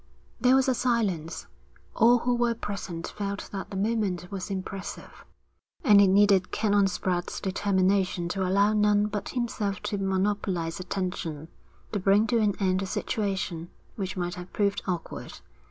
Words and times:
There 0.39 0.55
was 0.55 0.67
a 0.67 0.73
silence. 0.73 1.45
All 1.95 2.17
who 2.17 2.33
were 2.33 2.55
present 2.55 3.07
felt 3.09 3.49
that 3.51 3.69
the 3.69 3.75
moment 3.77 4.31
was 4.31 4.49
impressive, 4.49 5.23
and 5.83 6.01
it 6.01 6.07
needed 6.07 6.49
Canon 6.51 6.85
Spratte's 6.87 7.39
determination 7.39 8.27
to 8.29 8.43
allow 8.43 8.73
none 8.73 9.05
but 9.05 9.29
himself 9.29 9.79
to 9.83 9.99
monopolise 9.99 10.79
attention, 10.79 11.49
to 11.91 11.99
bring 11.99 12.25
to 12.33 12.39
an 12.39 12.55
end 12.59 12.81
a 12.81 12.87
situation 12.87 13.69
which 13.95 14.17
might 14.17 14.33
have 14.33 14.51
proved 14.51 14.81
awkward. 14.87 15.35